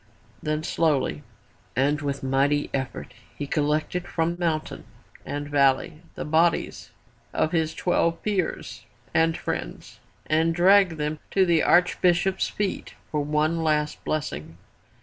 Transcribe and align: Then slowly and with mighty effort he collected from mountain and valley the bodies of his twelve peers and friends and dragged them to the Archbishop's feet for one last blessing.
Then 0.41 0.63
slowly 0.63 1.21
and 1.75 2.01
with 2.01 2.23
mighty 2.23 2.71
effort 2.73 3.13
he 3.37 3.45
collected 3.45 4.07
from 4.07 4.35
mountain 4.39 4.83
and 5.27 5.47
valley 5.47 6.01
the 6.15 6.25
bodies 6.25 6.89
of 7.35 7.51
his 7.51 7.75
twelve 7.75 8.23
peers 8.23 8.87
and 9.13 9.37
friends 9.37 9.99
and 10.25 10.55
dragged 10.55 10.97
them 10.97 11.19
to 11.29 11.45
the 11.45 11.61
Archbishop's 11.61 12.47
feet 12.47 12.95
for 13.11 13.23
one 13.23 13.63
last 13.63 14.03
blessing. 14.03 14.57